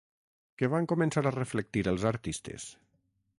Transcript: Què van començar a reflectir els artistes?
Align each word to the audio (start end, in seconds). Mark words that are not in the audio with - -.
Què 0.61 0.69
van 0.73 0.87
començar 0.91 1.23
a 1.27 1.33
reflectir 1.35 1.85
els 1.93 2.07
artistes? 2.13 2.67